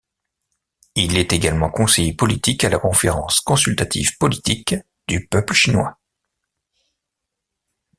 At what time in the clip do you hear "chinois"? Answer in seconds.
5.53-5.99